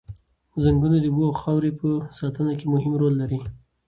[0.63, 1.89] ځنګلونه د اوبو او خاورې په
[2.19, 3.39] ساتنه کې مهم رول لري.